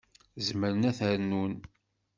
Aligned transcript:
Zemren 0.45 0.83
ad 0.89 0.95
ten-rnun. 0.97 1.53